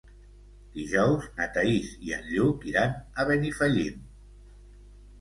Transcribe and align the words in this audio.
Dijous 0.77 1.27
na 1.35 1.47
Thaís 1.59 1.93
i 2.09 2.17
en 2.19 2.27
Lluc 2.33 2.67
iran 2.73 2.99
a 3.25 3.31
Benifallim. 3.33 4.05